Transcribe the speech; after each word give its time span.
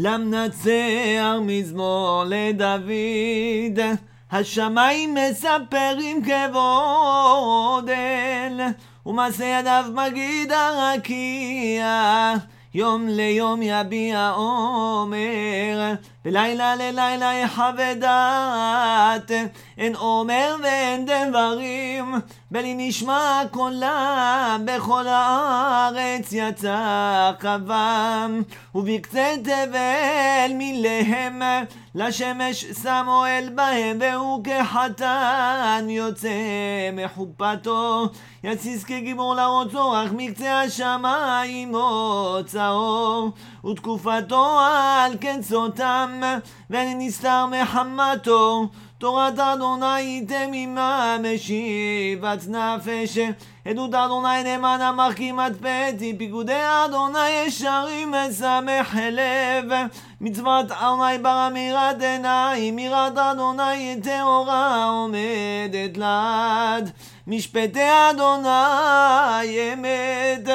למנצח 0.00 1.36
מזמור 1.40 2.24
לדוד, 2.26 3.78
השמיים 4.30 5.14
מספרים 5.14 6.22
כבודל, 6.22 7.90
ומעשה 9.06 9.44
ידיו 9.44 9.84
מגיד 9.94 10.52
הרקיע. 10.52 12.34
יום 12.74 13.08
ליום 13.08 13.62
יביע 13.62 14.30
עומר, 14.30 15.94
ולילה 16.28 16.76
ללילה 16.76 17.34
יחווה 17.34 17.94
דעת, 17.94 19.30
אין 19.78 19.94
עומר 19.96 20.56
ואין 20.62 21.06
דברים, 21.06 22.14
בלי 22.50 22.74
נשמע 22.76 23.42
קולם, 23.50 24.62
בכל 24.64 25.06
הארץ 25.06 26.32
יצא 26.32 27.32
חבם, 27.40 28.42
ובקצה 28.74 29.34
תבל 29.42 30.50
מלהם, 30.54 31.42
לשמש 31.94 32.64
שמו 32.64 33.24
אל 33.26 33.48
בהם, 33.54 33.98
והוא 34.00 34.44
כחתן 34.44 35.86
יוצא 35.88 36.28
מחופתו, 36.92 38.08
יציס 38.44 38.84
כגיבור 38.84 39.34
לרוצו, 39.34 40.02
אך 40.02 40.10
מקצה 40.16 40.60
השמיים 40.60 41.68
מוצאו, 41.68 43.30
ותקופתו 43.70 44.58
על 44.60 45.16
קצותם, 45.16 46.20
ואין 46.70 46.98
נסתר 47.00 47.46
מחמתו. 47.46 48.68
תורת 48.98 49.38
אדוני 49.38 50.24
תמימה 50.28 51.16
משיבת 51.22 52.38
נפש. 52.48 53.18
עדות 53.64 53.94
אדוני 53.94 54.42
נאמנה 54.44 55.08
כמעט 55.16 55.52
פתי 55.52 56.14
פיקודי 56.18 56.52
אדוני 56.84 57.28
ישרים 57.28 58.12
משמח 58.12 58.94
לב. 58.96 59.64
מצוות 60.20 60.70
אדוני 60.70 61.18
ברא 61.22 61.50
מירת 61.52 62.02
עיניים 62.02 62.76
מירת 62.76 63.18
אדוני 63.18 64.00
טהורה 64.02 64.84
עומדת 64.84 65.96
לעד. 65.96 66.90
משפטי 67.26 67.88
אדוני 68.10 69.72
אמת 69.72 70.48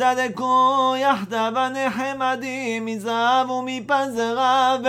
צדקו 0.00 0.94
יחדיו 0.98 1.52
הנחמדים 1.56 2.86
מזהב 2.86 3.50
ומפזריו 3.50 4.80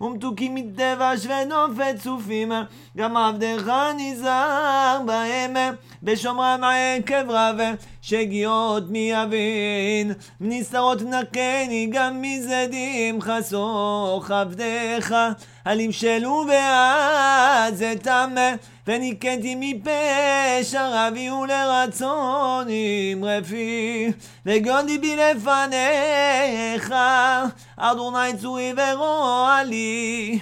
ומתוקים 0.00 0.54
מדבש 0.54 1.26
ונופת 1.26 1.94
צופים 2.02 2.52
גם 2.96 3.16
עבדך 3.16 3.72
נזהר 3.98 5.00
בהם 5.06 5.56
בשומרם 6.02 6.60
עקב 6.64 7.30
רב 7.30 7.58
שגיאות 8.02 8.90
מי 8.90 9.12
יבין 9.14 10.12
ונסתרות 10.40 11.02
נקני 11.02 11.88
גם 11.92 12.22
מזדים 12.22 13.20
חסוך 13.20 14.30
עבדך. 14.30 15.14
על 15.64 15.80
ימשלו 15.80 16.44
ועזתם 16.48 18.34
וניקנתי 18.86 19.54
מפשע 19.60 20.88
רבי 20.92 21.30
ולרצון 21.30 22.66
עם 22.68 23.24
רפי 23.24 24.12
וגון 24.60 24.86
ליבי 24.86 25.16
לפניך 25.16 26.94
אדוני 27.76 28.36
צורי 28.40 28.72
ורוע 28.76 29.60
לי 29.64 30.40